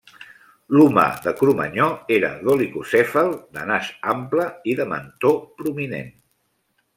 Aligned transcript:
L'humà 0.75 1.01
de 1.25 1.33
Cromanyó 1.41 1.89
era 2.17 2.31
dolicocèfal, 2.47 3.29
de 3.59 3.67
nas 3.73 3.91
ample 4.15 4.49
i 4.73 4.77
de 4.81 4.89
mentó 4.95 5.35
prominent. 5.61 6.11